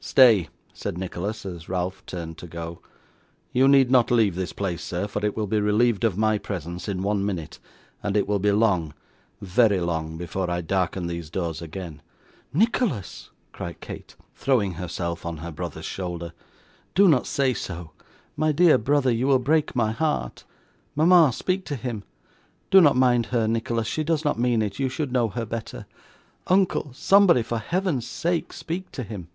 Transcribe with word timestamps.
'Stay,' 0.00 0.48
said 0.72 0.96
Nicholas, 0.96 1.44
as 1.44 1.68
Ralph 1.68 2.02
turned 2.06 2.38
to 2.38 2.46
go. 2.46 2.80
'You 3.52 3.68
need 3.68 3.90
not 3.90 4.10
leave 4.10 4.34
this 4.34 4.54
place, 4.54 4.82
sir, 4.82 5.06
for 5.06 5.22
it 5.22 5.36
will 5.36 5.46
be 5.46 5.60
relieved 5.60 6.04
of 6.04 6.16
my 6.16 6.38
presence 6.38 6.88
in 6.88 7.02
one 7.02 7.22
minute, 7.22 7.58
and 8.02 8.16
it 8.16 8.26
will 8.26 8.38
be 8.38 8.50
long, 8.50 8.94
very 9.42 9.80
long, 9.80 10.16
before 10.16 10.50
I 10.50 10.62
darken 10.62 11.06
these 11.06 11.28
doors 11.28 11.60
again.' 11.60 12.00
'Nicholas,' 12.54 13.28
cried 13.52 13.82
Kate, 13.82 14.16
throwing 14.34 14.72
herself 14.80 15.26
on 15.26 15.36
her 15.36 15.52
brother's 15.52 15.84
shoulder, 15.84 16.32
'do 16.94 17.06
not 17.06 17.26
say 17.26 17.52
so. 17.52 17.90
My 18.38 18.52
dear 18.52 18.78
brother, 18.78 19.12
you 19.12 19.26
will 19.26 19.38
break 19.38 19.76
my 19.76 19.92
heart. 19.92 20.44
Mama, 20.96 21.30
speak 21.30 21.66
to 21.66 21.76
him. 21.76 22.04
Do 22.70 22.80
not 22.80 22.96
mind 22.96 23.26
her, 23.26 23.46
Nicholas; 23.46 23.86
she 23.86 24.02
does 24.02 24.24
not 24.24 24.38
mean 24.38 24.62
it, 24.62 24.78
you 24.78 24.88
should 24.88 25.12
know 25.12 25.28
her 25.28 25.44
better. 25.44 25.84
Uncle, 26.46 26.90
somebody, 26.94 27.42
for 27.42 27.58
Heaven's 27.58 28.06
sake 28.06 28.50
speak 28.54 28.90
to 28.92 29.02
him. 29.02 29.28